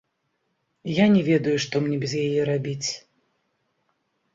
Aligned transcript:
Я 0.93 1.05
не 1.17 1.21
ведаю, 1.29 1.55
што 1.67 1.75
мне 1.85 1.95
без 2.07 2.19
яе 2.25 2.41
рабіць. 2.53 2.89